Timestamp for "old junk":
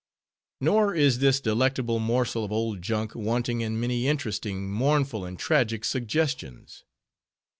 2.51-3.13